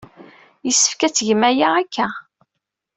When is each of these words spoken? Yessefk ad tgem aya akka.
Yessefk 0.65 1.01
ad 1.07 1.13
tgem 1.13 1.41
aya 1.49 1.67
akka. 1.81 2.07